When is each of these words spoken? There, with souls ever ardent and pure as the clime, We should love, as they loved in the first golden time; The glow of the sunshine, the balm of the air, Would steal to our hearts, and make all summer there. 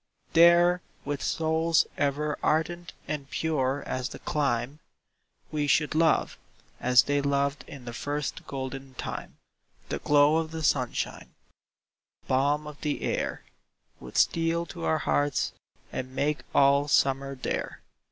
There, 0.33 0.81
with 1.05 1.21
souls 1.21 1.85
ever 1.95 2.35
ardent 2.41 2.93
and 3.07 3.29
pure 3.29 3.83
as 3.85 4.09
the 4.09 4.17
clime, 4.17 4.79
We 5.51 5.67
should 5.67 5.93
love, 5.93 6.39
as 6.79 7.03
they 7.03 7.21
loved 7.21 7.63
in 7.67 7.85
the 7.85 7.93
first 7.93 8.47
golden 8.47 8.95
time; 8.95 9.37
The 9.89 9.99
glow 9.99 10.37
of 10.37 10.49
the 10.49 10.63
sunshine, 10.63 11.35
the 12.23 12.27
balm 12.29 12.65
of 12.65 12.81
the 12.81 13.03
air, 13.03 13.43
Would 13.99 14.17
steal 14.17 14.65
to 14.73 14.85
our 14.85 14.97
hearts, 14.97 15.53
and 15.91 16.15
make 16.15 16.39
all 16.55 16.87
summer 16.87 17.35
there. 17.35 17.81